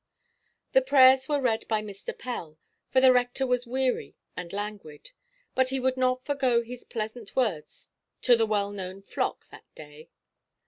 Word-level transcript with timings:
The 0.71 0.81
prayers 0.81 1.29
were 1.29 1.39
read 1.39 1.67
by 1.67 1.83
Mr. 1.83 2.17
Pell, 2.17 2.57
for 2.89 2.99
the 2.99 3.13
rector 3.13 3.45
was 3.45 3.67
weary 3.67 4.15
and 4.35 4.51
languid; 4.51 5.11
but 5.53 5.69
he 5.69 5.79
would 5.79 5.95
not 5.95 6.25
forego 6.25 6.63
his 6.63 6.83
pleasant 6.83 7.35
words 7.35 7.91
to 8.23 8.35
the 8.35 8.47
well–known 8.47 9.03
flock 9.03 9.47
that 9.51 9.67
day. 9.75 10.09